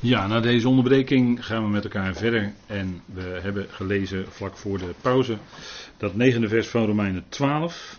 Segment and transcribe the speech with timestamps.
[0.00, 2.52] Ja, na deze onderbreking gaan we met elkaar verder.
[2.66, 5.38] En we hebben gelezen vlak voor de pauze
[5.96, 7.98] dat negende vers van Romeinen 12.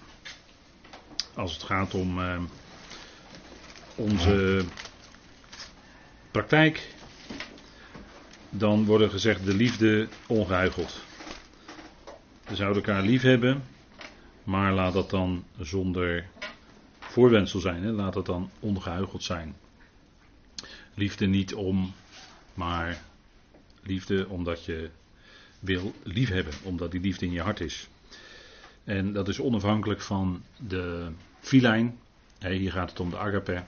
[1.33, 2.39] Als het gaat om eh,
[3.96, 4.63] onze
[6.31, 6.93] praktijk,
[8.50, 11.04] dan wordt er gezegd de liefde ongehuigeld.
[12.48, 13.64] We zouden elkaar lief hebben,
[14.43, 16.25] maar laat dat dan zonder
[17.00, 17.84] voorwensel zijn.
[17.84, 17.91] Hè?
[17.91, 19.55] Laat dat dan ongehuigeld zijn.
[20.98, 21.93] Liefde niet om,
[22.54, 23.02] maar
[23.84, 24.90] liefde omdat je
[25.59, 27.88] wil liefhebben, omdat die liefde in je hart is.
[28.84, 31.99] En dat is onafhankelijk van de filijn.
[32.40, 33.63] Hier gaat het om de agape.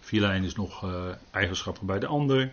[0.00, 2.50] Filijn is nog uh, eigenschappen bij de ander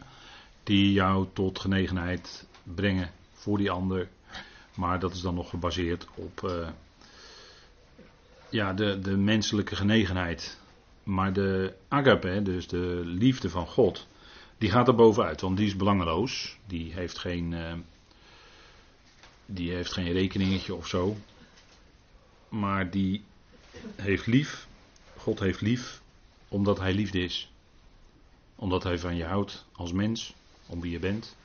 [0.63, 4.07] die jou tot genegenheid brengen voor die ander.
[4.75, 6.67] Maar dat is dan nog gebaseerd op uh,
[8.49, 10.59] ja, de, de menselijke genegenheid.
[11.05, 14.07] Maar de agape, dus de liefde van God,
[14.57, 16.57] die gaat er bovenuit, want die is belangeloos.
[16.67, 17.73] Die heeft geen, uh,
[19.45, 21.15] die heeft geen rekeningetje of zo.
[22.49, 23.23] Maar die
[23.95, 24.67] heeft lief,
[25.17, 26.01] God heeft lief,
[26.47, 27.51] omdat hij liefde is.
[28.55, 30.33] Omdat hij van je houdt als mens,
[30.65, 31.35] om wie je bent.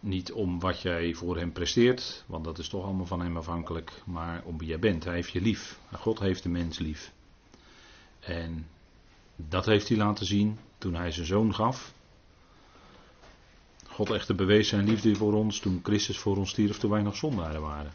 [0.00, 3.92] Niet om wat jij voor hem presteert, want dat is toch allemaal van hem afhankelijk,
[4.04, 5.04] maar om wie jij bent.
[5.04, 5.78] Hij heeft je lief.
[5.92, 7.12] God heeft de mens lief.
[8.24, 8.66] En
[9.36, 11.94] dat heeft hij laten zien toen hij zijn zoon gaf.
[13.86, 17.16] God echter bewees zijn liefde voor ons toen Christus voor ons stierf toen wij nog
[17.16, 17.92] zondaren waren.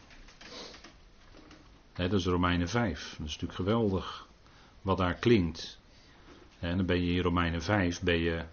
[1.92, 3.00] dat is Romeinen 5.
[3.18, 4.28] Dat is natuurlijk geweldig
[4.82, 5.78] wat daar klinkt.
[6.58, 8.44] En dan ben je in Romeinen 5 ben je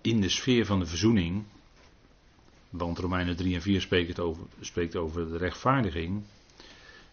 [0.00, 1.44] in de sfeer van de verzoening.
[2.70, 6.22] Want Romeinen 3 en 4 spreekt over, spreekt over de rechtvaardiging.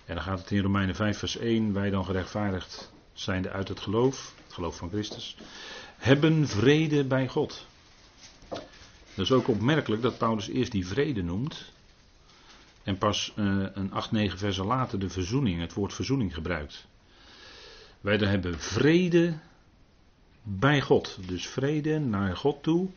[0.05, 1.73] En dan gaat het in Romeinen 5 vers 1.
[1.73, 5.37] Wij dan gerechtvaardigd zijnde uit het geloof, het geloof van Christus,
[5.97, 7.65] hebben vrede bij God.
[9.15, 11.71] Dat is ook opmerkelijk dat Paulus eerst die vrede noemt.
[12.83, 16.87] En pas uh, een 8, 9 versen later de verzoening, het woord verzoening gebruikt.
[18.01, 19.39] Wij dan hebben vrede
[20.43, 21.17] bij God.
[21.27, 22.89] Dus vrede naar God toe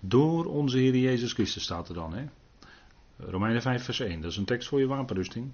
[0.00, 2.14] door onze Heer Jezus Christus staat er dan.
[2.14, 2.24] Hè?
[3.16, 5.52] Romeinen 5 vers 1, dat is een tekst voor je wapenrusting.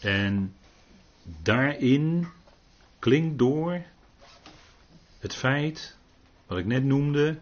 [0.00, 0.54] En
[1.42, 2.28] daarin
[3.02, 3.82] klinkt door
[5.18, 5.96] het feit,
[6.46, 7.38] wat ik net noemde,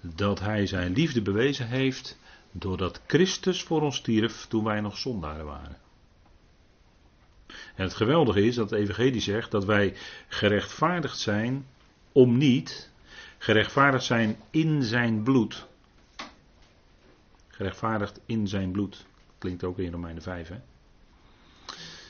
[0.00, 2.18] dat hij zijn liefde bewezen heeft
[2.52, 5.76] doordat Christus voor ons stierf toen wij nog zondaren waren.
[7.46, 9.96] En het geweldige is dat de Evangelie zegt dat wij
[10.28, 11.66] gerechtvaardigd zijn
[12.12, 12.90] om niet,
[13.38, 15.66] gerechtvaardigd zijn in zijn bloed.
[17.48, 19.06] Gerechtvaardigd in zijn bloed.
[19.38, 20.58] Klinkt ook in Romeinen 5, hè?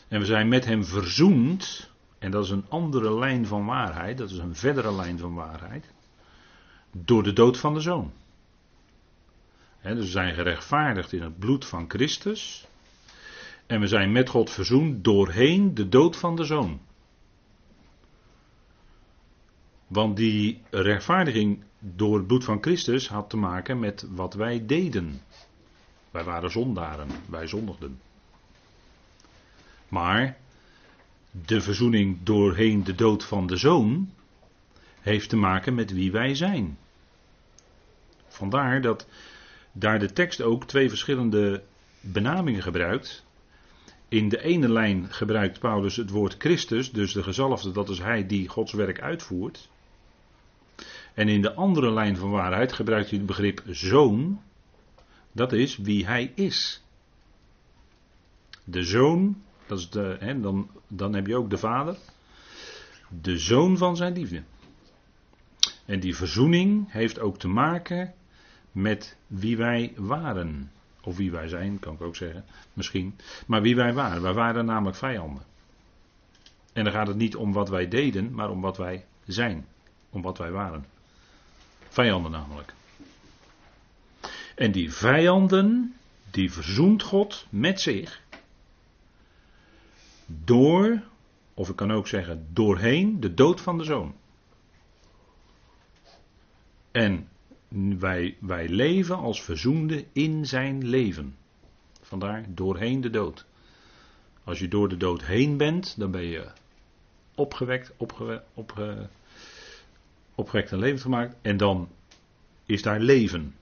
[0.09, 1.90] En we zijn met hem verzoend
[2.21, 5.93] en dat is een andere lijn van waarheid, dat is een verdere lijn van waarheid,
[6.91, 8.13] door de dood van de zoon.
[9.83, 12.69] dus we zijn gerechtvaardigd in het bloed van Christus.
[13.67, 16.81] En we zijn met God verzoend doorheen de dood van de zoon.
[19.87, 25.21] Want die rechtvaardiging door het bloed van Christus had te maken met wat wij deden.
[26.11, 28.01] Wij waren zondaren, wij zondigden.
[29.89, 30.40] Maar
[31.31, 34.11] de verzoening doorheen de dood van de zoon
[35.01, 36.79] heeft te maken met wie wij zijn.
[38.29, 39.07] Vandaar dat
[39.73, 41.63] daar de tekst ook twee verschillende
[42.01, 43.25] benamingen gebruikt.
[44.09, 48.27] In de ene lijn gebruikt Paulus het woord Christus, dus de gezalfde, dat is hij
[48.27, 49.69] die Gods werk uitvoert.
[51.15, 54.43] En in de andere lijn van waarheid gebruikt hij het begrip zoon,
[55.33, 56.83] dat is wie hij is.
[58.65, 61.97] De zoon dat is de, hè, dan, dan heb je ook de vader.
[63.23, 64.43] De zoon van zijn liefde.
[65.87, 68.15] En die verzoening heeft ook te maken
[68.73, 70.71] met wie wij waren.
[71.03, 72.45] Of wie wij zijn, kan ik ook zeggen.
[72.73, 73.15] Misschien.
[73.47, 74.23] Maar wie wij waren.
[74.23, 75.43] Wij waren namelijk vijanden.
[76.73, 79.67] En dan gaat het niet om wat wij deden, maar om wat wij zijn.
[80.11, 80.87] Om wat wij waren.
[81.89, 82.75] Vijanden namelijk.
[84.55, 85.95] En die vijanden,
[86.31, 88.21] die verzoent God met zich
[90.45, 91.03] door,
[91.55, 94.15] of ik kan ook zeggen doorheen, de dood van de zoon.
[96.91, 97.29] En
[97.99, 101.37] wij, wij leven als verzoende in zijn leven.
[102.01, 103.47] Vandaar doorheen de dood.
[104.45, 106.47] Als je door de dood heen bent, dan ben je
[107.35, 109.09] opgewekt, opge, opge,
[110.35, 111.37] opgewekt en levend gemaakt.
[111.43, 111.89] En dan
[112.67, 113.55] is daar leven.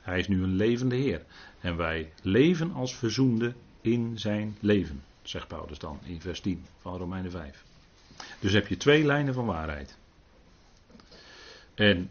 [0.00, 1.24] Hij is nu een levende Heer.
[1.60, 6.96] En wij leven als verzoende in zijn leven zegt Paulus dan in vers 10 van
[6.96, 7.64] Romeinen 5.
[8.40, 9.98] Dus heb je twee lijnen van waarheid.
[11.74, 12.10] En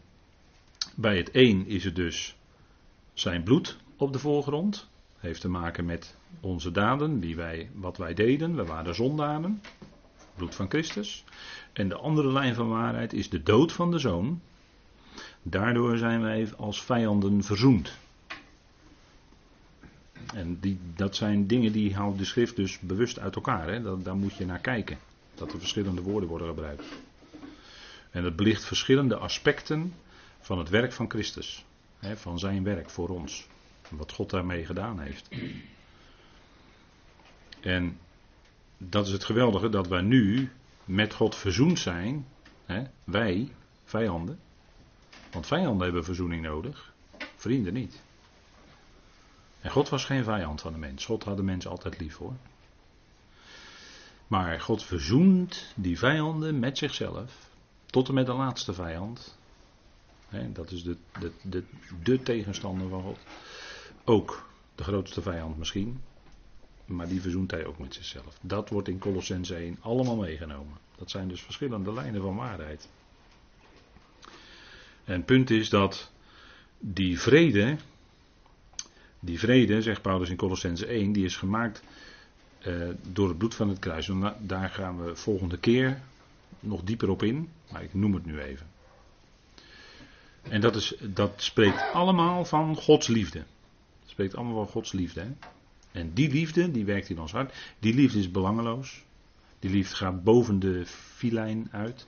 [0.96, 2.36] bij het een is het dus
[3.14, 4.90] zijn bloed op de voorgrond.
[5.18, 8.56] Heeft te maken met onze daden, wie wij, wat wij deden.
[8.56, 9.62] We waren zondaren.
[10.36, 11.24] Bloed van Christus.
[11.74, 14.42] En de andere lijn van waarheid is de dood van de zoon.
[15.42, 17.98] Daardoor zijn wij als vijanden verzoend.
[20.34, 23.68] En die, dat zijn dingen die haalt de schrift dus bewust uit elkaar.
[23.68, 23.82] Hè?
[23.82, 24.98] Dat, daar moet je naar kijken.
[25.36, 26.86] Dat er verschillende woorden worden gebruikt.
[28.12, 29.94] En het belicht verschillende aspecten
[30.40, 31.66] van het werk van Christus.
[32.00, 32.18] Hè?
[32.18, 33.48] Van zijn werk voor ons.
[33.90, 35.30] Wat God daarmee gedaan heeft.
[37.60, 37.98] En
[38.78, 40.50] dat is het geweldige dat wij nu
[40.86, 42.26] met God verzoend zijn.
[42.66, 42.84] Hè?
[43.04, 43.52] Wij,
[43.86, 44.40] vijanden.
[45.32, 46.94] Want vijanden hebben verzoening nodig.
[47.36, 48.02] Vrienden niet.
[49.64, 51.06] En God was geen vijand van de mens.
[51.06, 52.34] God had de mens altijd lief hoor.
[54.28, 57.50] Maar God verzoent die vijanden met zichzelf.
[57.86, 59.38] Tot en met de laatste vijand.
[60.54, 61.64] dat is de, de, de,
[62.04, 63.18] de tegenstander van God.
[64.04, 66.02] Ook de grootste vijand misschien.
[66.86, 68.38] Maar die verzoent hij ook met zichzelf.
[68.42, 70.78] Dat wordt in Colossense 1 allemaal meegenomen.
[70.96, 72.90] Dat zijn dus verschillende lijnen van waarheid.
[75.04, 76.12] En punt is dat
[76.80, 77.78] die vrede,
[79.26, 81.84] die vrede, zegt Paulus in Colossense 1, die is gemaakt
[82.68, 84.10] uh, door het bloed van het kruis.
[84.10, 86.02] En daar gaan we volgende keer
[86.60, 88.68] nog dieper op in, maar ik noem het nu even.
[90.42, 93.40] En dat, is, dat spreekt allemaal van Gods liefde.
[93.40, 95.22] Het spreekt allemaal van Gods liefde.
[95.22, 95.32] Hè?
[95.92, 97.54] En die liefde, die werkt in ons hart.
[97.80, 99.04] Die liefde is belangeloos.
[99.60, 102.08] Die liefde gaat boven de filijn uit.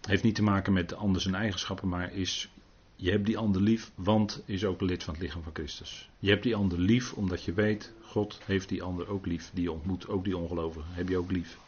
[0.00, 2.50] Heeft niet te maken met de ander zijn eigenschappen, maar is
[2.96, 6.10] je hebt die ander lief, want is ook lid van het lichaam van Christus.
[6.18, 9.50] Je hebt die ander lief omdat je weet, God heeft die ander ook lief.
[9.54, 11.58] Die je ontmoet, ook die ongelovigen, heb je ook lief.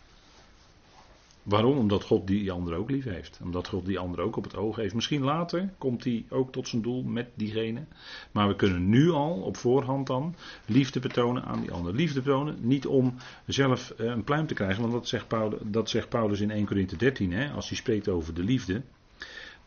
[1.49, 1.79] Waarom?
[1.79, 3.41] Omdat God die ander ook lief heeft.
[3.43, 4.95] Omdat God die ander ook op het oog heeft.
[4.95, 7.85] Misschien later komt hij ook tot zijn doel met diegene.
[8.33, 10.35] Maar we kunnen nu al op voorhand dan
[10.67, 11.95] liefde betonen aan die ander.
[11.95, 13.15] Liefde betonen, niet om
[13.47, 14.81] zelf eh, een pluim te krijgen.
[14.81, 17.33] Want dat zegt Paulus, dat zegt Paulus in 1 Corinthië 13.
[17.33, 18.83] Hè, als hij spreekt over de liefde.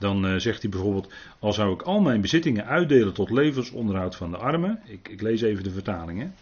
[0.02, 4.32] Dan uh, zegt hij bijvoorbeeld, al zou ik al mijn bezittingen uitdelen tot levensonderhoud van
[4.32, 4.80] de armen.
[4.86, 6.36] Ik, ik lees even de vertalingen.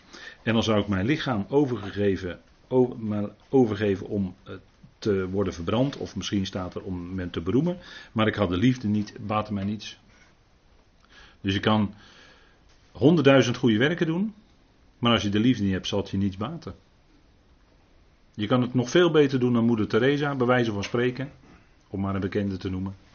[0.43, 4.53] En dan zou ik mijn lichaam overgegeven, over, overgeven om uh,
[4.99, 5.97] te worden verbrand.
[5.97, 7.77] Of misschien staat er om men te beroemen.
[8.11, 9.99] Maar ik had de liefde niet, baatte mij niets.
[11.41, 11.93] Dus je kan
[12.91, 14.33] honderdduizend goede werken doen.
[14.99, 16.75] Maar als je de liefde niet hebt, zal het je niets baten.
[18.33, 21.31] Je kan het nog veel beter doen dan moeder Teresa, bij wijze van spreken.
[21.87, 23.07] Om maar een bekende te noemen.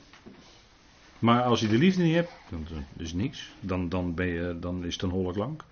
[1.25, 2.67] Maar als je de liefde niet hebt, dan
[2.97, 3.53] is niks.
[3.61, 5.65] Dan, dan, ben je, dan is het een holle klank.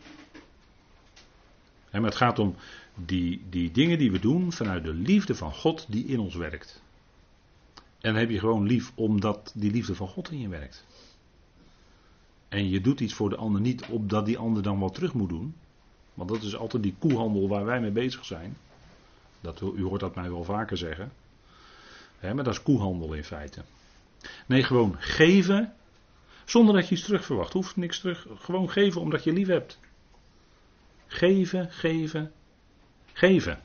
[1.90, 2.54] maar het gaat om
[2.94, 6.82] die, die dingen die we doen vanuit de liefde van God die in ons werkt.
[8.00, 10.87] En heb je gewoon lief omdat die liefde van God in je werkt.
[12.49, 15.28] En je doet iets voor de ander niet opdat die ander dan wat terug moet
[15.28, 15.54] doen.
[16.14, 18.56] Want dat is altijd die koehandel waar wij mee bezig zijn.
[19.40, 21.12] Dat, u hoort dat mij wel vaker zeggen.
[22.20, 23.62] maar dat is koehandel in feite.
[24.46, 25.74] Nee, gewoon geven.
[26.44, 27.52] Zonder dat je iets terug verwacht.
[27.52, 28.26] Hoeft niks terug.
[28.34, 29.80] Gewoon geven omdat je lief hebt.
[31.06, 32.32] Geven, geven,
[33.12, 33.62] geven.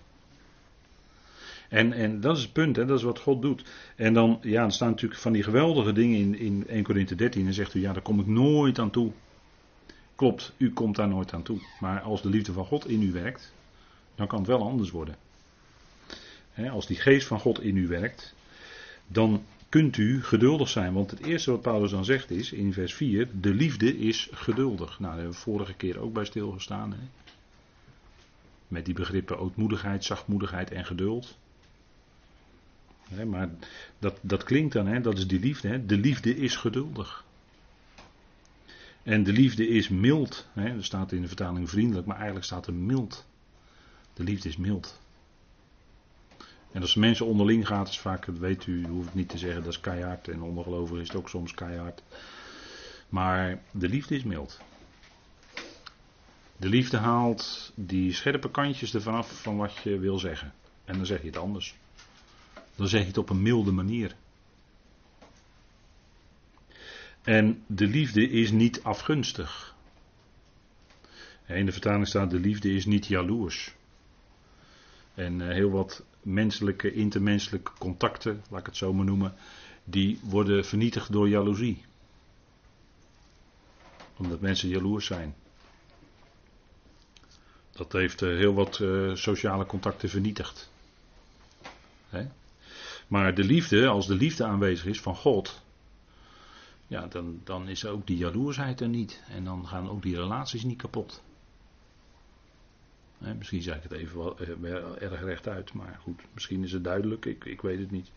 [1.69, 3.63] En, en dat is het punt, hè, dat is wat God doet.
[3.95, 7.47] En dan, ja, er staan natuurlijk van die geweldige dingen in, in 1 Corinthe 13.
[7.47, 9.11] En zegt u, ja, daar kom ik nooit aan toe.
[10.15, 11.59] Klopt, u komt daar nooit aan toe.
[11.79, 13.53] Maar als de liefde van God in u werkt,
[14.15, 15.15] dan kan het wel anders worden.
[16.71, 18.35] als die geest van God in u werkt,
[19.07, 20.93] dan kunt u geduldig zijn.
[20.93, 24.99] Want het eerste wat Paulus dan zegt is, in vers 4, de liefde is geduldig.
[24.99, 26.91] Nou, daar hebben we vorige keer ook bij stilgestaan.
[26.91, 26.99] Hè?
[28.67, 31.37] Met die begrippen ootmoedigheid, zachtmoedigheid en geduld.
[33.25, 33.49] maar
[33.99, 35.67] dat, dat klinkt dan, hè, dat is die liefde.
[35.67, 35.85] Hè?
[35.85, 37.25] De liefde is geduldig.
[39.03, 40.47] En de liefde is mild.
[40.53, 40.75] Hè?
[40.75, 43.25] Er staat in de vertaling vriendelijk, maar eigenlijk staat er mild.
[44.13, 44.99] De liefde is mild.
[46.71, 49.79] En als mensen onderling gaat, is vaak, weet u, hoeft niet te zeggen, dat is
[49.79, 50.27] keihard.
[50.27, 52.03] En ondergelovigen is het ook soms keihard.
[53.09, 54.59] Maar de liefde is mild.
[56.57, 60.53] De liefde haalt die scherpe kantjes ervan af van wat je wil zeggen.
[60.85, 61.75] En dan zeg je het anders.
[62.75, 64.15] Dan zeg je het op een milde manier.
[67.23, 69.75] En de liefde is niet afgunstig.
[71.45, 73.75] In de vertaling staat: de liefde is niet jaloers.
[75.13, 76.03] En eh, heel wat
[76.33, 79.33] menselijke, intermenselijke contacten, laat ik het zo maar noemen,
[79.83, 81.85] die worden vernietigd door jaloezie.
[84.17, 85.35] Omdat mensen jaloers zijn.
[87.71, 90.69] Dat heeft eh, heel wat eh, sociale contacten vernietigd.
[93.07, 95.61] Maar de liefde, als de liefde aanwezig is van God,
[96.87, 99.23] ja, dan, dan is ook die jaloersheid er niet.
[99.29, 101.23] En dan gaan ook die relaties niet kapot.
[103.17, 107.25] Misschien zeg ik het even wel, eh, erg rechtuit, maar goed, misschien is het duidelijk,
[107.25, 108.11] ik, ik weet het niet.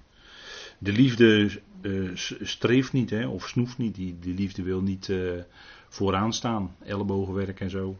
[0.78, 2.10] De liefde uh,
[2.42, 3.94] streeft niet, hè, of snoeft niet.
[3.94, 5.42] Die, die liefde wil niet uh,
[5.88, 7.96] vooraan staan, ellebogenwerk en zo.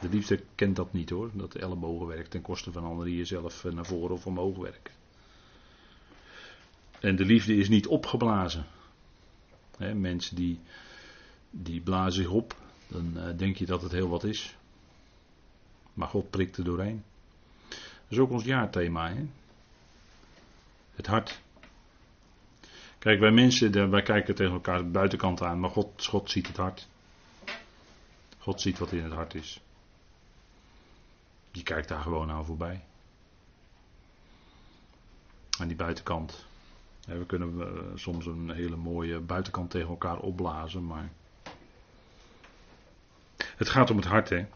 [0.00, 3.86] De liefde kent dat niet hoor, dat ellebogenwerk ten koste van anderen die jezelf naar
[3.86, 4.94] voren of omhoog werken.
[7.00, 8.66] En de liefde is niet opgeblazen
[9.94, 10.60] mensen die,
[11.50, 12.56] die blazen zich op,
[12.88, 14.56] dan denk je dat het heel wat is.
[15.96, 17.04] Maar God prikt er doorheen.
[17.68, 19.12] Dat is ook ons jaarthema.
[19.12, 19.26] Hè?
[20.94, 21.40] Het hart.
[22.98, 26.56] Kijk, wij mensen, wij kijken tegen elkaar de buitenkant aan, maar God, God ziet het
[26.56, 26.88] hart.
[28.38, 29.60] God ziet wat in het hart is.
[31.50, 32.84] Je kijkt daar gewoon aan voorbij.
[35.58, 36.46] Aan die buitenkant.
[37.06, 41.10] We kunnen eh, soms een hele mooie buitenkant tegen elkaar opblazen, maar.
[43.36, 44.46] Het gaat om het hart, hè.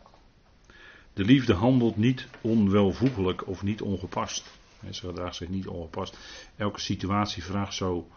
[1.13, 4.59] De liefde handelt niet onwelvoegelijk of niet ongepast.
[4.91, 6.19] Ze gedraagt zich niet ongepast.
[6.57, 8.09] Elke situatie vraagt zo.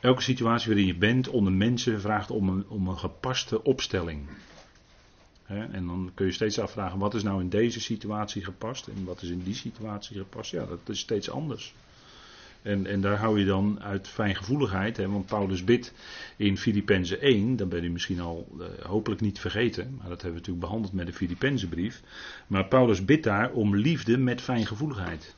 [0.00, 4.28] Elke situatie waarin je bent onder mensen vraagt om een, om een gepaste opstelling.
[5.46, 9.22] En dan kun je steeds afvragen: wat is nou in deze situatie gepast en wat
[9.22, 10.50] is in die situatie gepast?
[10.50, 11.74] Ja, dat is steeds anders.
[12.66, 15.92] En, en daar hou je dan uit fijngevoeligheid, hè, want Paulus bidt
[16.36, 20.30] in Filippenzen 1, dan ben je misschien al uh, hopelijk niet vergeten, maar dat hebben
[20.30, 22.02] we natuurlijk behandeld met de Filippenzenbrief.
[22.46, 25.34] Maar Paulus bidt daar om liefde met fijngevoeligheid.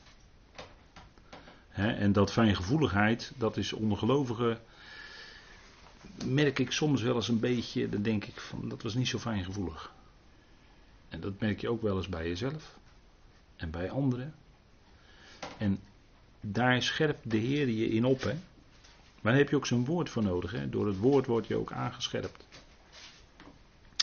[1.69, 4.59] Hè, en dat fijngevoeligheid, dat is onder gelovigen,
[6.25, 9.19] merk ik soms wel eens een beetje, dan denk ik van dat was niet zo
[9.19, 9.93] fijngevoelig.
[11.09, 12.77] En dat merk je ook wel eens bij jezelf
[13.55, 14.33] en bij anderen.
[15.57, 15.79] En
[16.51, 18.21] daar scherpt de Heer je in op.
[18.21, 18.33] Hè?
[19.21, 20.51] Maar daar heb je ook zijn woord voor nodig.
[20.51, 20.69] Hè?
[20.69, 22.47] Door het woord word je ook aangescherpt.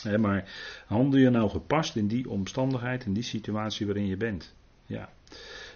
[0.03, 0.49] Hè, maar
[0.85, 4.53] handel je nou gepast in die omstandigheid, in die situatie waarin je bent?
[4.85, 5.09] Ja.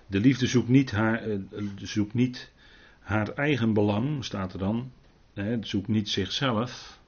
[0.07, 1.39] De liefde zoekt niet haar, uh,
[1.75, 2.51] zoekt niet
[2.99, 4.91] haar eigen belang, staat er dan.
[5.33, 6.99] Hè, zoekt niet zichzelf.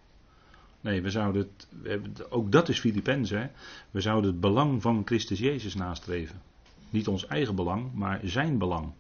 [0.82, 1.50] Nee, we zouden
[2.30, 3.52] ook dat is Filippenzen.
[3.92, 6.42] We zouden het belang van Christus Jezus nastreven.
[6.90, 8.94] Niet ons eigen belang, maar zijn belang.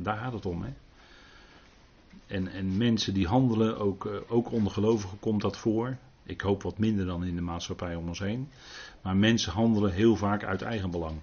[0.00, 0.62] Daar gaat het om.
[0.62, 0.72] Hè?
[2.26, 5.96] En, en mensen die handelen, ook, uh, ook gelovigen komt dat voor.
[6.22, 8.48] Ik hoop wat minder dan in de maatschappij om ons heen.
[9.02, 11.20] Maar mensen handelen heel vaak uit eigen belang.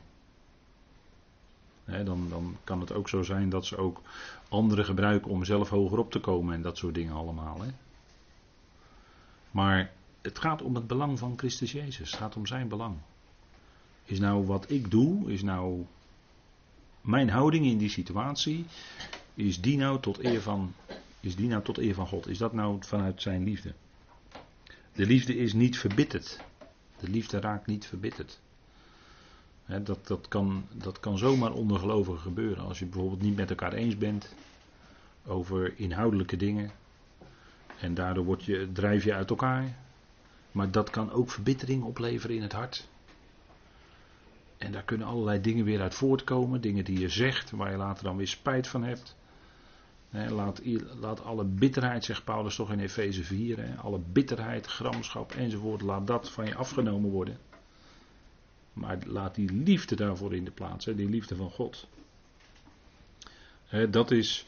[1.85, 4.01] dan, dan kan het ook zo zijn dat ze ook
[4.49, 7.61] anderen gebruiken om zelf hoger op te komen en dat soort dingen allemaal.
[7.61, 7.69] Hè?
[9.51, 9.91] Maar
[10.21, 12.11] het gaat om het belang van Christus Jezus.
[12.11, 12.95] Het gaat om zijn belang.
[14.05, 15.85] Is nou wat ik doe, is nou
[17.05, 18.65] mijn houding in die situatie,
[19.33, 20.73] is die nou tot eer van,
[21.19, 22.27] is die nou tot eer van God?
[22.27, 23.73] Is dat nou vanuit zijn liefde?
[24.93, 26.39] De liefde is niet verbitterd.
[26.99, 28.39] De liefde raakt niet verbitterd.
[29.65, 32.65] dat, dat, kan, dat kan zomaar onder gelovigen gebeuren.
[32.65, 34.33] Als je bijvoorbeeld niet met elkaar eens bent
[35.25, 36.71] over inhoudelijke dingen.
[37.79, 39.77] En daardoor word je, drijf je uit elkaar.
[40.51, 42.87] Maar dat kan ook verbittering opleveren in het hart.
[44.57, 46.61] En daar kunnen allerlei dingen weer uit voortkomen.
[46.61, 49.15] Dingen die je zegt, waar je later dan weer spijt van hebt.
[50.09, 50.61] laat,
[50.99, 56.31] laat, alle bitterheid, zegt Paulus toch in Efeze 4, alle bitterheid, gramschap enzovoort, laat dat
[56.31, 57.37] van je afgenomen worden.
[58.73, 61.87] Maar laat die liefde daarvoor in de plaats, die liefde van God.
[63.89, 64.47] dat is,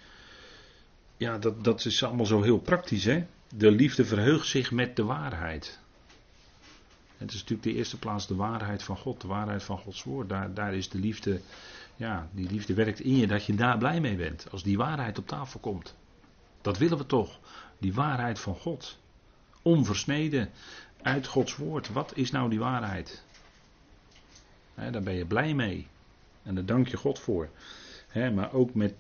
[1.17, 3.05] ja, dat, dat is allemaal zo heel praktisch.
[3.05, 3.25] Hè?
[3.55, 5.79] De liefde verheugt zich met de waarheid.
[7.17, 10.29] Het is natuurlijk de eerste plaats de waarheid van God, de waarheid van Gods woord.
[10.29, 11.41] Daar, daar is de liefde,
[11.95, 14.51] ja, die liefde werkt in je dat je daar blij mee bent.
[14.51, 15.95] Als die waarheid op tafel komt.
[16.62, 17.39] Dat willen we toch.
[17.77, 18.97] Die waarheid van God.
[19.62, 20.50] Onversneden
[21.01, 21.89] uit Gods woord.
[21.89, 23.24] Wat is nou die waarheid?
[24.75, 25.88] daar ben je blij mee.
[26.43, 27.50] En daar dank je God voor.
[28.13, 28.93] maar ook met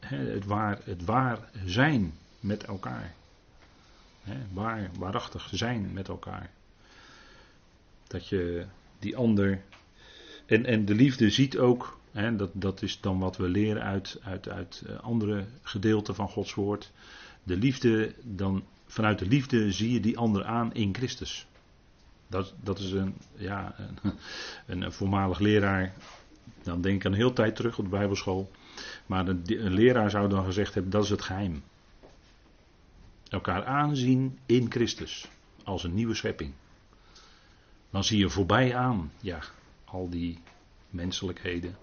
[0.00, 3.14] het, waar, het waar zijn met elkaar.
[4.52, 6.50] waar, waarachtig zijn met elkaar.
[8.14, 8.64] Dat je
[8.98, 9.62] die ander.
[10.46, 14.18] En, en de liefde ziet ook, hè, dat, dat is dan wat we leren uit,
[14.22, 16.92] uit, uit eh, andere gedeelten van Gods woord.
[17.42, 21.46] De liefde, dan vanuit de liefde zie je die ander aan in Christus.
[22.26, 24.12] Dat, dat is een, ja, een,
[24.82, 25.92] een voormalig leraar.
[26.62, 28.50] Dan denk ik aan heel tijd terug op de Bijbelschool.
[29.06, 31.62] Maar een, een leraar zou dan gezegd hebben: dat is het geheim.
[33.28, 35.28] Elkaar aanzien in Christus.
[35.64, 36.52] Als een nieuwe schepping.
[37.94, 39.40] Dan zie je voorbij aan, ja,
[39.84, 40.38] al die
[40.90, 41.76] menselijkheden.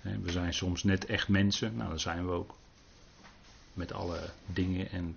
[0.00, 2.54] We zijn soms net echt mensen, nou dat zijn we ook.
[3.72, 5.16] Met alle dingen en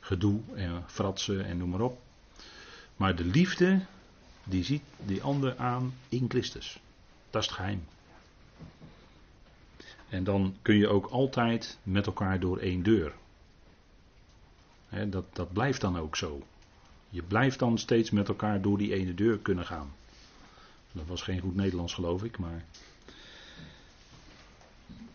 [0.00, 2.00] gedoe en fratsen en noem maar op.
[2.96, 3.80] Maar de liefde,
[4.44, 6.80] die ziet die ander aan in Christus.
[7.30, 7.84] Dat is het geheim.
[10.08, 13.14] En dan kun je ook altijd met elkaar door één deur.
[15.06, 16.42] dat, dat blijft dan ook zo.
[17.12, 19.92] Je blijft dan steeds met elkaar door die ene deur kunnen gaan.
[20.92, 22.64] Dat was geen goed Nederlands, geloof ik, maar.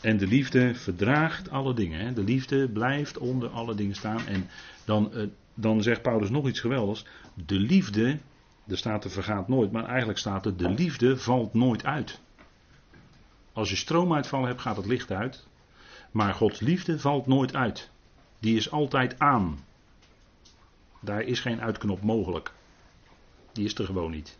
[0.02, 2.00] En de liefde verdraagt alle dingen.
[2.00, 2.14] Hè.
[2.14, 4.28] De liefde blijft onder alle dingen staan.
[4.28, 4.50] En
[4.86, 7.06] dan, eh, dan zegt Paulus nog iets geweldigs.
[7.34, 8.20] De liefde,
[8.68, 12.20] er staat er vergaat nooit, maar eigenlijk staat er de liefde valt nooit uit.
[13.54, 15.48] Als je stroomuitval hebt, gaat het licht uit.
[16.12, 17.90] Maar Gods liefde valt nooit uit.
[18.40, 19.60] Die is altijd aan.
[21.00, 22.52] Daar is geen uitknop mogelijk.
[23.52, 24.38] Die is er gewoon niet.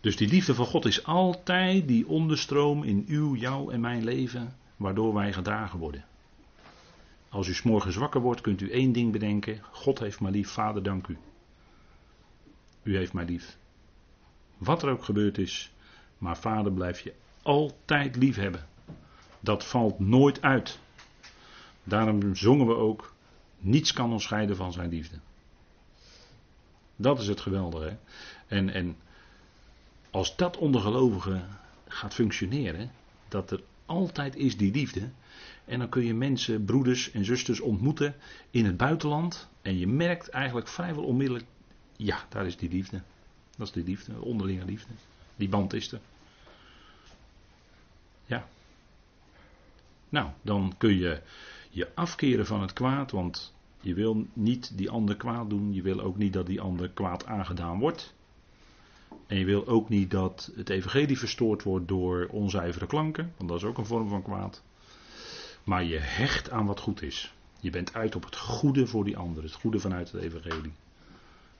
[0.00, 4.56] Dus die liefde van God is altijd die onderstroom in uw, jou en mijn leven,
[4.76, 6.04] waardoor wij gedragen worden.
[7.28, 10.82] Als u s'morgens wakker wordt, kunt u één ding bedenken: God heeft mij lief, Vader,
[10.82, 11.18] dank u.
[12.82, 13.56] U heeft mij lief.
[14.58, 15.72] Wat er ook gebeurd is,
[16.18, 18.66] maar Vader blijf je altijd lief hebben.
[19.40, 20.78] Dat valt nooit uit.
[21.84, 23.13] Daarom zongen we ook:
[23.64, 25.16] niets kan ons scheiden van zijn liefde.
[26.96, 27.96] Dat is het geweldige.
[28.46, 28.96] En, en
[30.10, 31.48] als dat onder gelovigen
[31.88, 32.90] gaat functioneren,
[33.28, 35.08] dat er altijd is die liefde,
[35.64, 38.14] en dan kun je mensen, broeders en zusters ontmoeten
[38.50, 41.46] in het buitenland, en je merkt eigenlijk vrijwel onmiddellijk,
[41.96, 43.02] ja, daar is die liefde.
[43.56, 44.92] Dat is die liefde, onderlinge liefde.
[45.36, 46.00] Die band is er.
[48.26, 48.48] Ja.
[50.08, 51.22] Nou, dan kun je
[51.70, 53.53] je afkeren van het kwaad, want
[53.84, 57.26] je wil niet die ander kwaad doen, je wil ook niet dat die ander kwaad
[57.26, 58.14] aangedaan wordt.
[59.26, 63.58] En je wil ook niet dat het evangelie verstoord wordt door onzuivere klanken, want dat
[63.58, 64.62] is ook een vorm van kwaad.
[65.64, 67.34] Maar je hecht aan wat goed is.
[67.60, 70.72] Je bent uit op het goede voor die ander, het goede vanuit het evangelie.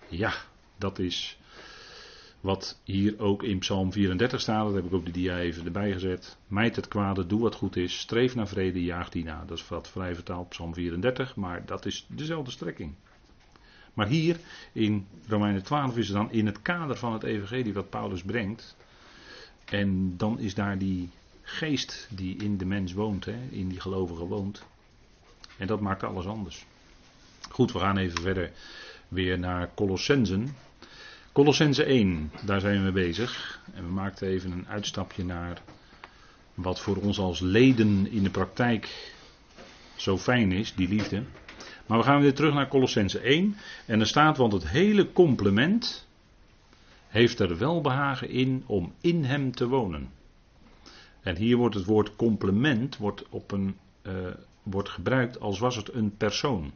[0.08, 0.34] Ja,
[0.76, 1.38] dat is
[2.44, 5.92] wat hier ook in Psalm 34 staat, dat heb ik op de dia even erbij
[5.92, 6.36] gezet.
[6.46, 9.44] Mijt het kwade, doe wat goed is, streef naar vrede, jaag die na.
[9.46, 12.94] Dat is wat vrij vertaald, Psalm 34, maar dat is dezelfde strekking.
[13.94, 14.36] Maar hier
[14.72, 18.76] in Romeinen 12 is het dan in het kader van het evangelie wat Paulus brengt.
[19.64, 21.10] En dan is daar die
[21.42, 24.62] geest die in de mens woont, hè, in die gelovige woont.
[25.58, 26.66] En dat maakt alles anders.
[27.50, 28.50] Goed, we gaan even verder
[29.08, 30.56] weer naar Colossensen.
[31.34, 33.60] Colossense 1, daar zijn we bezig.
[33.72, 35.62] En we maakten even een uitstapje naar
[36.54, 39.12] wat voor ons als leden in de praktijk
[39.96, 41.22] zo fijn is, die liefde.
[41.86, 43.56] Maar we gaan weer terug naar Colossense 1.
[43.86, 46.06] En er staat, want het hele complement
[47.08, 50.10] heeft er welbehagen in om in hem te wonen.
[51.20, 54.12] En hier wordt het woord complement wordt op een, uh,
[54.62, 56.72] wordt gebruikt als was het een persoon.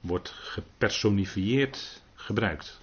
[0.00, 2.80] Wordt gepersonifieerd gebruikt.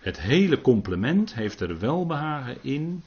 [0.00, 3.02] Het hele complement heeft er welbehagen in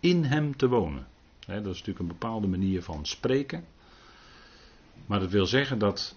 [0.00, 1.06] in hem te wonen.
[1.46, 3.64] dat is natuurlijk een bepaalde manier van spreken.
[5.06, 6.16] Maar dat wil zeggen dat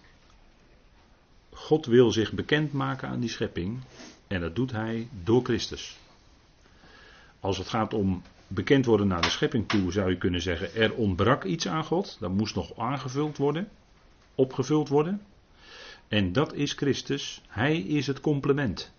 [1.50, 3.80] God wil zich bekendmaken aan die schepping.
[4.28, 5.98] En dat doet hij door Christus.
[7.39, 10.93] Als het gaat om bekend worden naar de schepping toe, zou je kunnen zeggen: er
[10.93, 12.17] ontbrak iets aan God.
[12.19, 13.69] Dat moest nog aangevuld worden,
[14.36, 15.22] opgevuld worden.
[16.10, 17.41] En dat is Christus.
[17.48, 18.93] Hij is het complement.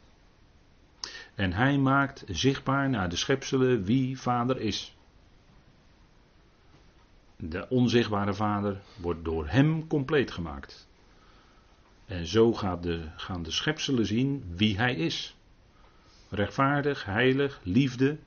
[1.35, 4.97] En hij maakt zichtbaar naar de schepselen wie vader is.
[7.37, 10.89] De onzichtbare vader wordt door hem compleet gemaakt.
[12.07, 15.37] En zo gaat de, gaan de schepselen zien wie hij is.
[16.29, 18.19] Rechtvaardig, heilig, liefde,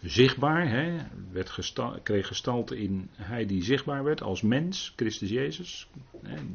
[0.00, 0.68] zichtbaar.
[0.68, 5.88] Hè, werd kreeg gestalte in hij die zichtbaar werd als mens, Christus Jezus.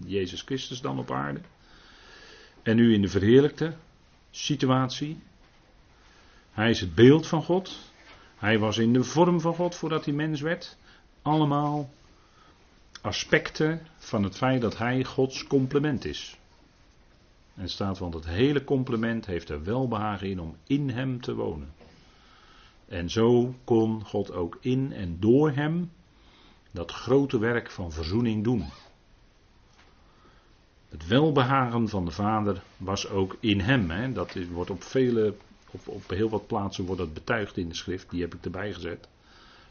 [0.05, 1.39] Jezus Christus dan op aarde.
[2.63, 3.73] En nu in de verheerlijkte
[4.31, 5.19] situatie.
[6.51, 7.91] Hij is het beeld van God.
[8.37, 10.77] Hij was in de vorm van God voordat hij mens werd.
[11.21, 11.89] Allemaal
[13.01, 16.37] aspecten van het feit dat hij Gods complement is.
[17.55, 21.73] En staat, want het hele complement heeft er welbehagen in om in hem te wonen.
[22.87, 25.91] En zo kon God ook in en door hem
[26.71, 28.65] dat grote werk van verzoening doen.
[31.07, 33.89] Welbehagen van de Vader was ook in hem.
[33.89, 34.11] Hè.
[34.11, 35.35] Dat wordt op vele,
[35.71, 38.09] op, op heel wat plaatsen wordt dat betuigd in de schrift.
[38.09, 39.07] Die heb ik erbij gezet.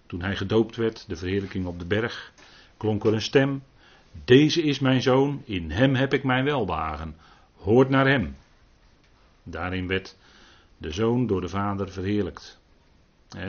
[0.07, 2.33] Toen hij gedoopt werd, de verheerlijking op de berg,
[2.77, 3.62] klonk er een stem.
[4.25, 7.16] Deze is mijn zoon, in hem heb ik mijn welbehagen.
[7.57, 8.37] Hoort naar hem.
[9.42, 10.16] Daarin werd
[10.79, 12.61] de zoon door de Vader verheerlijkt.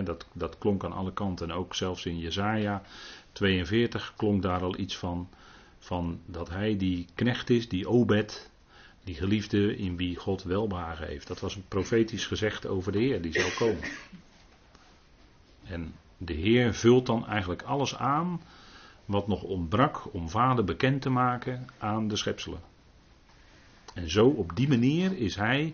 [0.03, 1.49] dat, dat klonk aan alle kanten.
[1.49, 2.81] En ook zelfs in Jezaja
[3.31, 5.29] 42 klonk daar al iets van.
[5.83, 8.49] Van dat hij die knecht is, die Obed,
[9.03, 11.27] die geliefde in wie God welbehagen heeft.
[11.27, 13.89] Dat was een profetisch gezegd over de Heer die zou komen.
[15.63, 18.41] En de Heer vult dan eigenlijk alles aan
[19.05, 22.61] wat nog ontbrak om vader bekend te maken aan de schepselen.
[23.93, 25.73] En zo op die manier is hij,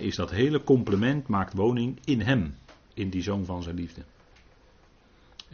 [0.00, 2.56] is dat hele complement maakt woning in hem,
[2.94, 4.02] in die zoon van zijn liefde.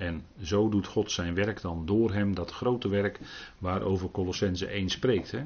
[0.01, 3.21] En zo doet God zijn werk dan door hem, dat grote werk
[3.59, 5.31] waarover Colossense 1 spreekt.
[5.31, 5.45] Hè?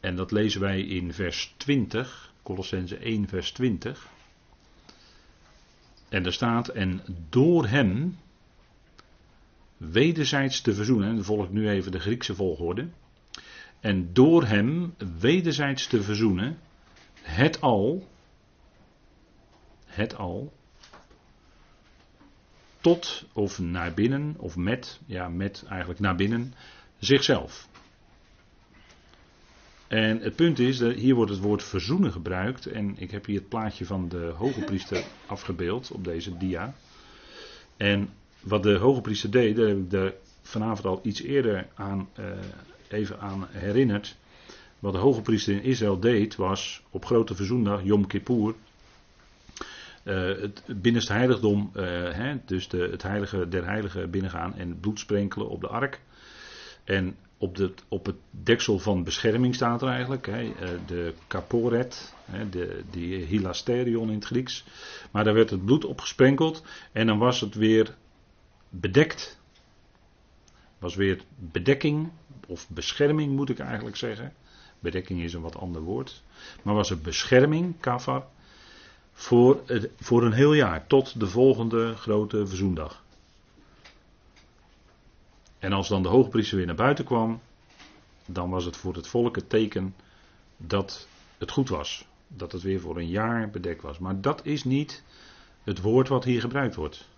[0.00, 4.08] En dat lezen wij in vers 20, Colossense 1, vers 20.
[6.08, 8.18] En er staat, en door hem
[9.76, 12.88] wederzijds te verzoenen, en dan volg ik nu even de Griekse volgorde.
[13.80, 16.58] En door hem wederzijds te verzoenen,
[17.22, 18.08] het al,
[19.84, 20.52] het al,
[22.82, 26.54] tot of naar binnen, of met, ja, met eigenlijk naar binnen,
[26.98, 27.68] zichzelf.
[29.88, 32.66] En het punt is, dat hier wordt het woord verzoenen gebruikt.
[32.66, 36.74] En ik heb hier het plaatje van de hoge priester afgebeeld op deze dia.
[37.76, 38.08] En
[38.40, 42.26] wat de hoge priester deed, daar heb ik er vanavond al iets eerder aan, uh,
[42.88, 44.16] even aan herinnerd.
[44.78, 48.54] Wat de hoge priester in Israël deed, was op grote verzoendag, Yom Kippur,
[50.02, 55.48] het binnenste heiligdom, uh, hè, dus de, het heilige der heiligen binnengaan en bloed sprenkelen
[55.48, 56.00] op de ark.
[56.84, 62.14] En op, de, op het deksel van bescherming staat er eigenlijk, hè, eh, de caporet,
[62.24, 64.64] hè, de, die hilasterion in het Grieks.
[65.10, 66.62] Maar daar werd het bloed op gesprenkeld
[66.92, 67.94] en dan was het weer
[68.68, 69.40] bedekt.
[70.78, 72.10] Was weer bedekking,
[72.46, 74.32] of bescherming moet ik eigenlijk zeggen.
[74.78, 76.22] Bedekking is een wat ander woord.
[76.62, 78.26] Maar was het bescherming, kafar,
[79.12, 79.60] voor,
[80.00, 83.02] voor een heel jaar, tot de volgende grote verzoendag.
[85.58, 87.40] En als dan de hoogpriester weer naar buiten kwam,
[88.26, 89.94] dan was het voor het volk het teken
[90.56, 92.06] dat het goed was.
[92.28, 93.98] Dat het weer voor een jaar bedekt was.
[93.98, 95.04] Maar dat is niet
[95.64, 97.08] het woord wat hier gebruikt wordt.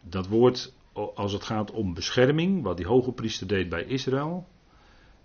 [0.00, 0.72] Dat woord,
[1.14, 4.46] als het gaat om bescherming, wat die hoge priester deed bij Israël,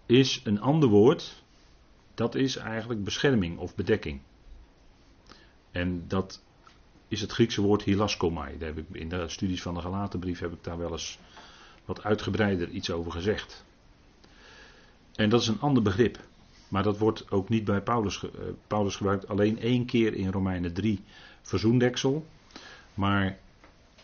[0.05, 1.42] is een ander woord.
[2.13, 4.21] Dat is eigenlijk bescherming of bedekking.
[5.71, 6.41] En dat
[7.07, 8.57] is het Griekse woord hilaskomai.
[8.57, 11.19] Daar heb ik, in de studies van de Galatenbrief heb ik daar wel eens
[11.85, 13.65] wat uitgebreider iets over gezegd.
[15.15, 16.19] En dat is een ander begrip.
[16.67, 18.29] Maar dat wordt ook niet bij Paulus, uh,
[18.67, 19.27] Paulus gebruikt.
[19.27, 21.03] Alleen één keer in Romeinen 3
[21.41, 22.25] verzoendeksel.
[22.93, 23.37] Maar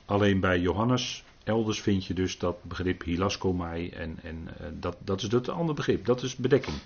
[0.05, 3.89] alleen bij Johannes elders vind je dus dat begrip hilaskomai.
[3.89, 6.05] En, en uh, dat, dat is het andere begrip.
[6.05, 6.77] Dat is bedekking.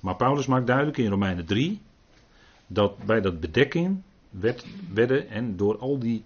[0.00, 1.80] Maar Paulus maakt duidelijk in Romeinen 3
[2.66, 6.24] dat bij dat bedekking werd, werden en door al, die,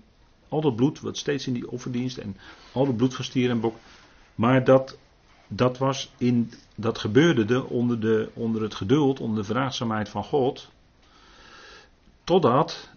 [0.49, 2.37] al dat bloed, wat steeds in die offerdienst en
[2.73, 3.77] al dat bloed van stier en bok,
[4.35, 4.99] maar dat,
[5.47, 10.25] dat, was in, dat gebeurde de, onder, de, onder het geduld, onder de vraagzaamheid van
[10.25, 10.71] God,
[12.25, 12.91] totdat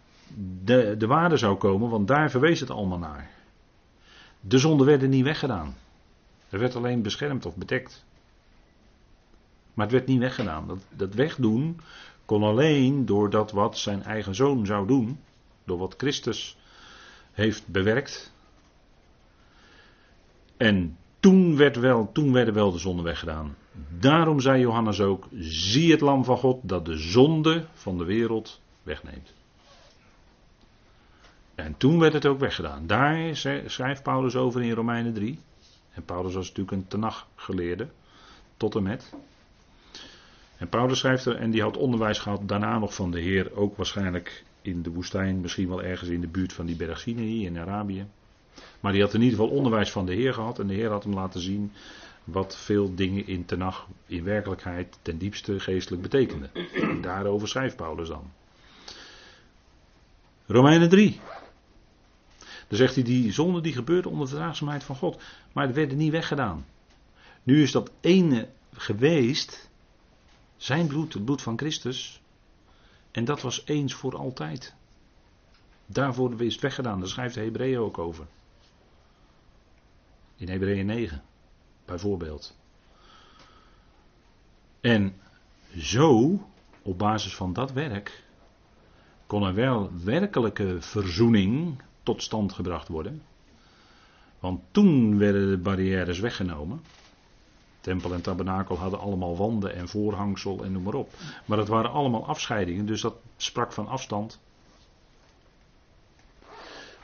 [0.63, 3.29] de, de waarde zou komen, want daar verwees het allemaal naar.
[4.39, 5.75] De zonden werden niet weggedaan.
[6.49, 8.04] Er werd alleen beschermd of bedekt.
[9.75, 10.67] Maar het werd niet weggedaan.
[10.67, 11.79] Dat, dat wegdoen
[12.25, 15.19] kon alleen door dat wat zijn eigen zoon zou doen,
[15.63, 16.57] door wat Christus
[17.31, 18.33] heeft bewerkt.
[20.57, 23.55] En toen, werd wel, toen werden wel de zonden weggedaan.
[23.99, 28.61] Daarom zei Johannes ook: Zie het Lam van God dat de zonde van de wereld
[28.83, 29.33] wegneemt.
[31.55, 32.87] En toen werd het ook weggedaan.
[32.87, 33.35] Daar
[33.65, 35.39] schrijft Paulus over in Romeinen 3.
[35.91, 37.87] En Paulus was natuurlijk een tenag geleerde,
[38.57, 39.13] tot en met.
[40.57, 43.77] En Paulus schrijft er, en die had onderwijs gehad daarna nog van de Heer, ook
[43.77, 48.05] waarschijnlijk in de woestijn, misschien wel ergens in de buurt van die berg in Arabië.
[48.79, 51.03] Maar die had in ieder geval onderwijs van de Heer gehad en de Heer had
[51.03, 51.71] hem laten zien
[52.23, 56.51] wat veel dingen in Tenach in werkelijkheid ten diepste geestelijk betekenden.
[56.73, 58.31] En daarover schrijft Paulus dan.
[60.45, 61.19] Romeinen 3.
[62.67, 65.21] Dan zegt hij, die zonde die gebeurde onder de verdraagzaamheid van God.
[65.53, 66.65] Maar het werd niet weggedaan.
[67.43, 69.69] Nu is dat ene geweest
[70.57, 72.21] zijn bloed, het bloed van Christus.
[73.11, 74.75] En dat was eens voor altijd.
[75.85, 76.99] Daarvoor is het weggedaan.
[76.99, 78.27] Daar schrijft de Hebreeën ook over.
[80.35, 81.23] In Hebreeën 9,
[81.85, 82.55] bijvoorbeeld.
[84.81, 85.15] En
[85.77, 86.39] zo,
[86.81, 88.23] op basis van dat werk,
[89.27, 93.21] kon er wel werkelijke verzoening tot stand gebracht worden.
[94.39, 96.81] Want toen werden de barrières weggenomen.
[97.85, 101.13] Tempel en tabernakel hadden allemaal wanden en voorhangsel en noem maar op.
[101.45, 104.39] Maar dat waren allemaal afscheidingen, dus dat sprak van afstand.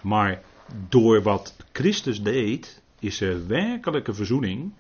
[0.02, 0.42] Maar
[0.90, 4.72] door wat Christus deed, is er werkelijke verzoening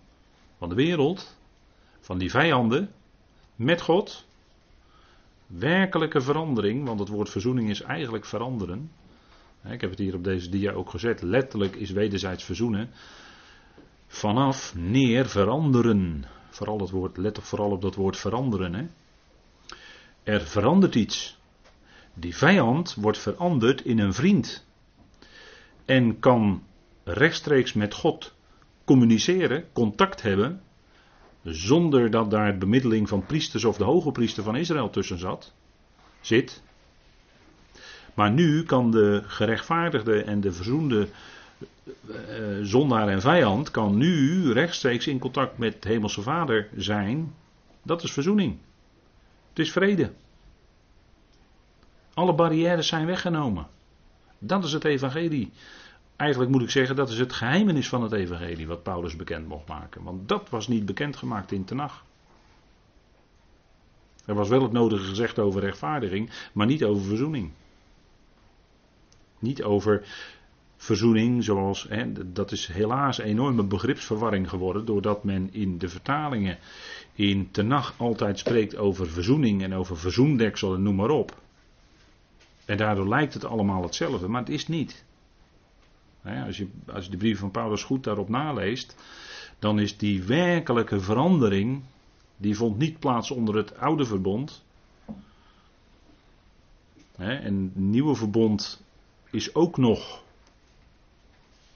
[0.57, 1.37] van de wereld,
[1.99, 2.91] van die vijanden,
[3.55, 4.25] met God.
[5.47, 8.91] Werkelijke verandering, want het woord verzoening is eigenlijk veranderen.
[9.69, 11.21] Ik heb het hier op deze dia ook gezet.
[11.21, 12.89] Letterlijk is wederzijds verzoenen.
[14.11, 16.25] Vanaf neer veranderen.
[16.49, 18.73] Vooral, het woord, let vooral op dat woord veranderen.
[18.73, 18.85] Hè.
[20.23, 21.37] Er verandert iets.
[22.13, 24.65] Die vijand wordt veranderd in een vriend.
[25.85, 26.63] En kan
[27.03, 28.33] rechtstreeks met God
[28.83, 30.61] communiceren, contact hebben.
[31.43, 35.53] Zonder dat daar bemiddeling van priesters of de hoge priester van Israël tussen zat.
[36.21, 36.63] Zit.
[38.13, 41.07] Maar nu kan de gerechtvaardigde en de verzoende
[42.61, 47.33] zondaar en vijand kan nu rechtstreeks in contact met Hemelse Vader zijn.
[47.83, 48.57] Dat is verzoening.
[49.49, 50.11] Het is vrede.
[52.13, 53.67] Alle barrières zijn weggenomen.
[54.39, 55.51] Dat is het evangelie.
[56.15, 59.67] Eigenlijk moet ik zeggen, dat is het geheimenis van het evangelie wat Paulus bekend mocht
[59.67, 60.03] maken.
[60.03, 62.03] Want dat was niet bekendgemaakt in Tenach.
[64.25, 67.51] Er was wel het nodige gezegd over rechtvaardiging, maar niet over verzoening.
[69.39, 70.03] Niet over
[70.81, 76.57] verzoening, zoals, hè, dat is helaas een enorme begripsverwarring geworden, doordat men in de vertalingen
[77.13, 81.41] in Tenach altijd spreekt over verzoening en over verzoendeksel en noem maar op.
[82.65, 85.03] En daardoor lijkt het allemaal hetzelfde, maar het is niet.
[86.45, 88.95] Als je, als je de brief van Paulus goed daarop naleest,
[89.59, 91.81] dan is die werkelijke verandering,
[92.37, 94.63] die vond niet plaats onder het oude verbond.
[97.17, 98.81] En het nieuwe verbond
[99.31, 100.23] is ook nog,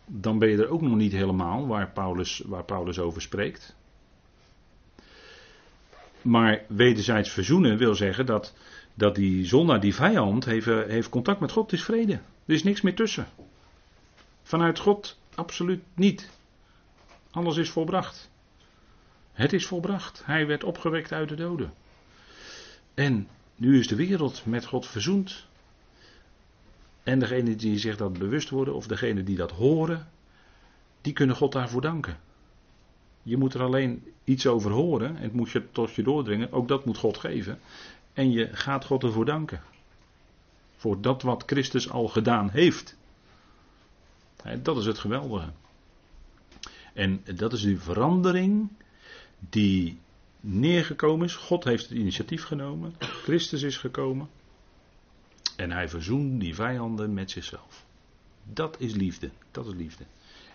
[0.06, 3.76] dan ben je er ook nog niet helemaal waar Paulus, waar Paulus over spreekt.
[6.22, 8.54] Maar wederzijds verzoenen wil zeggen dat,
[8.94, 12.14] dat die zondaar, die vijand, heeft, heeft contact met God, het is vrede.
[12.46, 13.28] Er is niks meer tussen.
[14.44, 16.30] Vanuit God absoluut niet.
[17.32, 18.30] Alles is volbracht.
[19.32, 20.22] Het is volbracht.
[20.26, 21.74] Hij werd opgewekt uit de doden.
[22.94, 25.46] En nu is de wereld met God verzoend.
[27.06, 30.08] En degene die zich dat bewust worden, of degene die dat horen,
[31.02, 32.20] die kunnen God daarvoor danken.
[33.24, 36.68] Je moet er alleen iets over horen, en het moet je tot je doordringen, ook
[36.68, 37.60] dat moet God geven.
[38.14, 39.62] En je gaat God ervoor danken.
[40.76, 42.98] Voor dat wat Christus al gedaan heeft.
[44.62, 45.50] Dat is het geweldige.
[46.94, 48.70] En dat is die verandering
[49.40, 50.00] die
[50.40, 51.36] neergekomen is.
[51.36, 52.96] God heeft het initiatief genomen.
[53.00, 54.30] Christus is gekomen.
[55.56, 57.86] En hij verzoent die vijanden met zichzelf.
[58.44, 59.30] Dat is liefde.
[59.52, 60.04] Dat is liefde.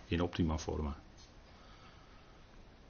[0.07, 0.97] In optima forma.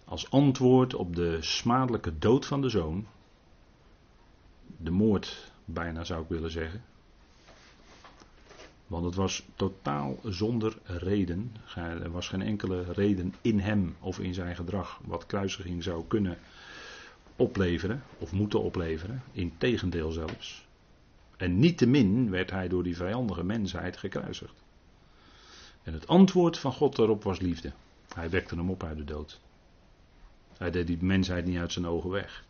[0.04, 3.06] Als antwoord op de smadelijke dood van de zoon.
[4.76, 6.82] De moord, bijna zou ik willen zeggen.
[8.86, 11.56] Want het was totaal zonder reden.
[11.74, 16.38] Er was geen enkele reden in hem of in zijn gedrag wat kruisiging zou kunnen
[17.36, 19.22] opleveren of moeten opleveren.
[19.32, 20.68] Integendeel zelfs.
[21.40, 24.62] En niettemin werd hij door die vijandige mensheid gekruisigd.
[25.82, 27.72] En het antwoord van God daarop was liefde.
[28.14, 29.40] Hij wekte hem op uit de dood.
[30.56, 32.44] Hij deed die mensheid niet uit zijn ogen weg.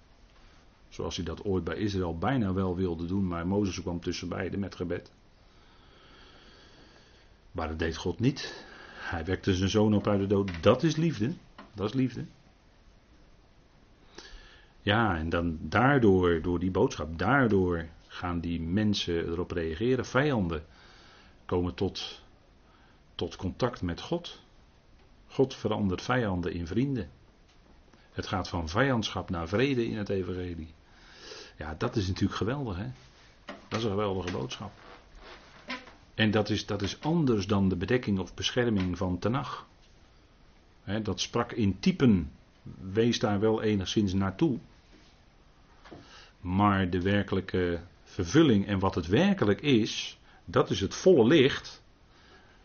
[0.88, 4.60] Zoals hij dat ooit bij Israël bijna wel wilde doen, maar Mozes kwam tussen beiden
[4.60, 5.12] met gebed.
[7.52, 8.64] Maar dat deed God niet.
[8.98, 10.62] Hij wekte zijn zoon op uit de dood.
[10.62, 11.32] Dat is liefde.
[11.74, 12.24] Dat is liefde.
[14.82, 17.88] Ja, en dan daardoor, door die boodschap, daardoor
[18.20, 20.06] gaan die mensen erop reageren.
[20.06, 20.64] Vijanden
[21.44, 22.22] komen tot,
[23.14, 24.42] tot contact met God.
[25.26, 27.10] God verandert vijanden in vrienden.
[28.12, 30.74] Het gaat van vijandschap naar vrede in het evangelie.
[31.56, 32.90] Ja, dat is natuurlijk geweldig, hè?
[33.68, 34.72] Dat is een geweldige boodschap.
[36.14, 39.66] En dat is, dat is anders dan de bedekking of bescherming van Tenach.
[41.02, 42.32] dat sprak in typen,
[42.92, 44.58] wees daar wel enigszins naartoe.
[46.40, 47.80] Maar de werkelijke
[48.10, 51.82] vervulling en wat het werkelijk is, dat is het volle licht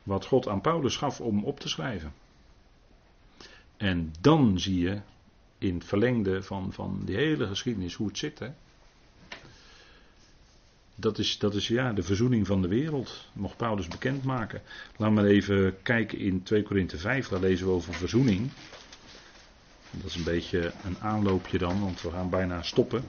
[0.04, 2.14] wat God aan Paulus gaf om op te schrijven.
[3.78, 5.02] En dan zie je
[5.58, 8.40] in het verlengde van, van die hele geschiedenis hoe het zit.
[8.40, 8.50] Hè?
[10.96, 13.28] Dat is, dat is ja, de verzoening van de wereld.
[13.34, 14.62] Mocht Paulus bekendmaken.
[14.98, 17.28] We maar even kijken in 2 Korinthe 5.
[17.28, 18.50] Daar lezen we over verzoening.
[19.92, 23.04] Dat is een beetje een aanloopje dan, want we gaan bijna stoppen.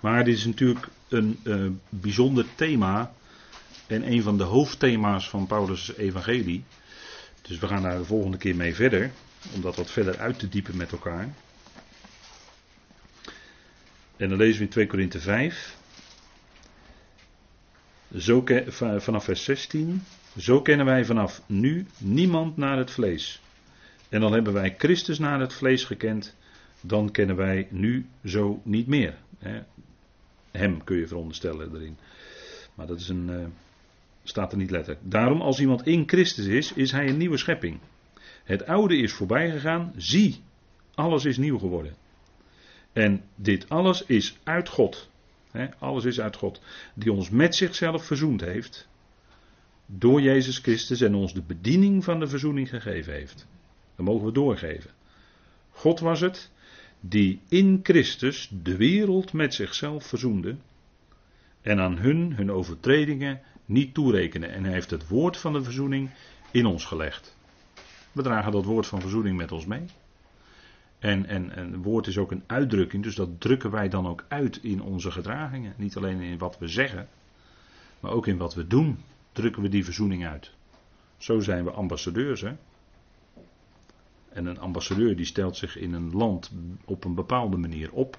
[0.00, 3.12] Maar dit is natuurlijk een uh, bijzonder thema.
[3.86, 6.64] En een van de hoofdthema's van Paulus' evangelie.
[7.42, 9.10] Dus we gaan daar de volgende keer mee verder,
[9.54, 11.28] om dat wat verder uit te diepen met elkaar.
[14.16, 15.76] En dan lezen we in 2 Korinthe 5.
[18.16, 18.44] Zo,
[18.98, 20.02] vanaf vers 16.
[20.38, 23.40] Zo kennen wij vanaf nu niemand naar het vlees.
[24.08, 26.36] En dan hebben wij Christus naar het vlees gekend.
[26.80, 29.18] Dan kennen wij nu zo niet meer.
[30.50, 31.98] Hem kun je veronderstellen erin.
[32.74, 33.46] Maar dat is een, uh,
[34.22, 35.10] staat er niet letterlijk.
[35.10, 37.78] Daarom, als iemand in Christus is, is hij een nieuwe schepping.
[38.44, 39.92] Het oude is voorbij gegaan.
[39.96, 40.40] Zie,
[40.94, 41.94] alles is nieuw geworden.
[42.92, 45.08] En dit alles is uit God.
[45.78, 46.60] alles is uit God.
[46.94, 48.88] Die ons met zichzelf verzoend heeft.
[49.86, 53.46] Door Jezus Christus en ons de bediening van de verzoening gegeven heeft.
[53.96, 54.90] Dat mogen we doorgeven.
[55.70, 56.50] God was het
[57.00, 60.56] die in Christus de wereld met zichzelf verzoende.
[61.62, 64.50] En aan hun hun overtredingen niet toerekenen.
[64.50, 66.10] En hij heeft het woord van de verzoening
[66.50, 67.36] in ons gelegd.
[68.12, 69.84] We dragen dat woord van verzoening met ons mee.
[70.98, 74.58] En, en, en woord is ook een uitdrukking, dus dat drukken wij dan ook uit
[74.62, 75.74] in onze gedragingen.
[75.76, 77.08] Niet alleen in wat we zeggen,
[78.00, 78.98] maar ook in wat we doen,
[79.32, 80.52] drukken we die verzoening uit.
[81.16, 82.40] Zo zijn we ambassadeurs.
[82.40, 82.52] Hè?
[84.32, 86.52] En een ambassadeur die stelt zich in een land
[86.84, 88.18] op een bepaalde manier op.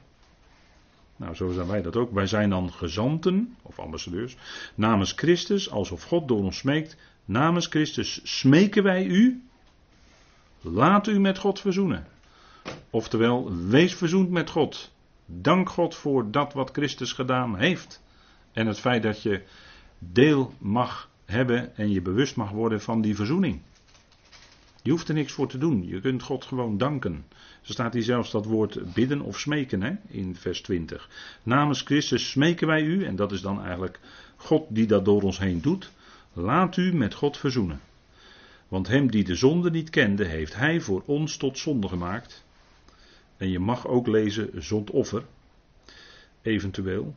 [1.15, 2.11] Nou, zo zijn wij dat ook.
[2.11, 4.37] Wij zijn dan gezanten, of ambassadeurs,
[4.75, 6.97] namens Christus, alsof God door ons smeekt.
[7.25, 9.43] Namens Christus smeken wij u.
[10.61, 12.07] Laat u met God verzoenen.
[12.89, 14.91] Oftewel, wees verzoend met God.
[15.25, 18.03] Dank God voor dat wat Christus gedaan heeft.
[18.51, 19.43] En het feit dat je
[19.99, 23.61] deel mag hebben en je bewust mag worden van die verzoening.
[24.81, 25.87] Je hoeft er niks voor te doen.
[25.87, 27.25] Je kunt God gewoon danken.
[27.61, 31.09] Er staat hier zelfs dat woord bidden of smeken hè, in vers 20.
[31.43, 33.99] Namens Christus smeken wij u, en dat is dan eigenlijk
[34.35, 35.91] God die dat door ons heen doet.
[36.33, 37.81] Laat u met God verzoenen.
[38.67, 42.43] Want hem die de zonde niet kende, heeft hij voor ons tot zonde gemaakt.
[43.37, 45.25] En je mag ook lezen zondoffer,
[46.41, 47.15] eventueel,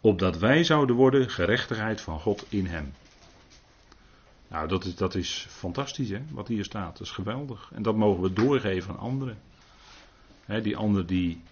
[0.00, 2.92] opdat wij zouden worden gerechtigheid van God in hem.
[4.48, 6.98] Nou, dat is, dat is fantastisch, hè, wat hier staat.
[6.98, 7.70] Dat is geweldig.
[7.74, 9.38] En dat mogen we doorgeven aan anderen.
[10.62, 11.42] die ander die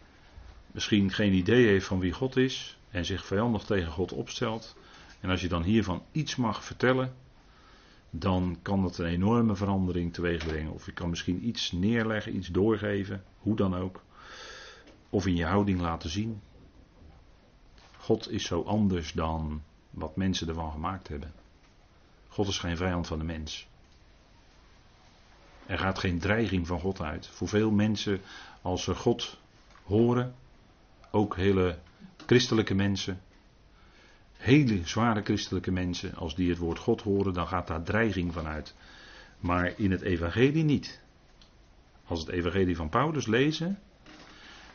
[0.73, 4.77] misschien geen idee heeft van wie God is en zich vijandig tegen God opstelt.
[5.21, 7.15] En als je dan hiervan iets mag vertellen,
[8.11, 10.73] dan kan dat een enorme verandering teweeg brengen.
[10.73, 14.03] Of je kan misschien iets neerleggen, iets doorgeven, hoe dan ook.
[15.11, 16.41] Of in je houding laten zien.
[17.99, 21.33] God is zo anders dan wat mensen ervan gemaakt hebben.
[22.35, 23.67] God is geen vijand van de mens.
[25.67, 27.27] Er gaat geen dreiging van God uit.
[27.27, 28.21] Voor veel mensen,
[28.63, 29.39] als ze God
[29.85, 30.35] horen,
[31.11, 31.79] ook hele
[32.27, 33.21] christelijke mensen,
[34.37, 38.47] hele zware christelijke mensen, als die het woord God horen, dan gaat daar dreiging van
[38.47, 38.75] uit.
[39.39, 41.01] Maar in het evangelie niet.
[42.07, 43.79] Als het evangelie van Paulus lezen,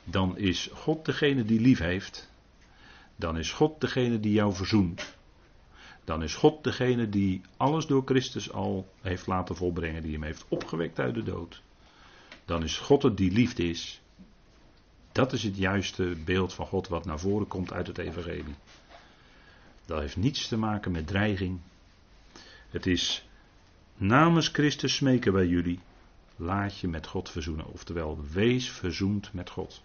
[0.03, 2.29] dan is God degene die lief heeft.
[3.15, 5.17] Dan is God degene die jou verzoent.
[6.09, 10.45] Dan is God degene die alles door Christus al heeft laten volbrengen, die hem heeft
[10.47, 11.61] opgewekt uit de dood.
[12.45, 14.01] Dan is God het die liefde is.
[15.11, 18.55] Dat is het juiste beeld van God wat naar voren komt uit het Evangelie.
[19.85, 21.59] Dat heeft niets te maken met dreiging.
[22.69, 23.27] Het is
[23.97, 25.79] namens Christus smeken wij jullie.
[26.35, 27.67] Laat je met God verzoenen.
[27.67, 29.81] Oftewel, wees verzoend met God.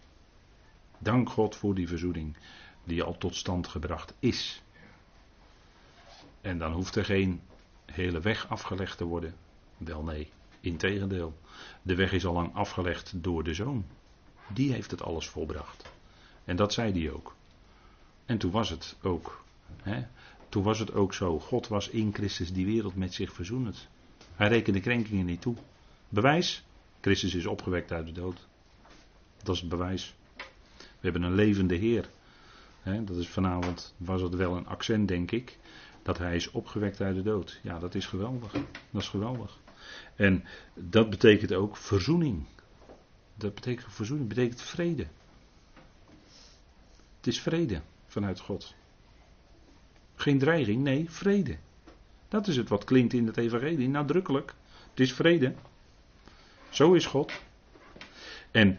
[0.99, 2.37] Dank God voor die verzoening
[2.85, 4.63] die al tot stand gebracht is.
[6.45, 7.41] En dan hoeft er geen
[7.85, 9.35] hele weg afgelegd te worden.
[9.77, 10.31] Wel nee,
[10.61, 11.39] integendeel.
[11.83, 13.85] De weg is al lang afgelegd door de zoon.
[14.53, 15.93] Die heeft het alles volbracht.
[16.45, 17.35] En dat zei hij ook.
[18.25, 19.45] En toen was het ook.
[19.83, 20.05] Hè?
[20.49, 21.41] Toen was het ook zo.
[21.41, 23.89] God was in Christus die wereld met zich verzoenend.
[24.35, 25.57] Hij rekende krenkingen niet toe.
[26.09, 26.65] Bewijs?
[27.01, 28.47] Christus is opgewekt uit de dood.
[29.43, 30.15] Dat is het bewijs.
[30.77, 32.09] We hebben een levende Heer.
[32.83, 35.59] dat is vanavond, was het wel een accent denk ik,
[36.05, 37.61] dat hij is opgewekt uit de dood.
[37.63, 38.53] Ja, dat is geweldig.
[38.91, 39.59] Dat is geweldig.
[40.15, 42.45] En dat betekent ook verzoening.
[43.35, 45.07] Dat betekent verzoening, betekent vrede.
[47.17, 48.75] Het is vrede vanuit God.
[50.15, 51.57] Geen dreiging, nee, vrede.
[52.29, 54.55] Dat is het wat klinkt in het evangelie, nadrukkelijk.
[54.91, 55.55] Het is vrede.
[56.71, 57.33] Zo is God.
[58.51, 58.79] En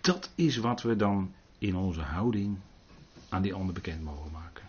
[0.00, 2.58] dat is wat we dan in onze houding
[3.28, 4.64] aan die ander bekend mogen maken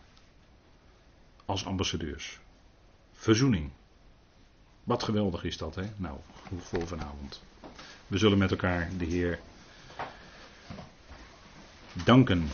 [1.46, 2.40] als ambassadeurs.
[3.14, 3.72] Verzoening.
[4.84, 5.84] Wat geweldig is dat, hè?
[5.96, 6.18] Nou,
[6.48, 7.44] goed voor vanavond.
[8.08, 9.40] We zullen met elkaar de Heer
[12.04, 12.48] danken.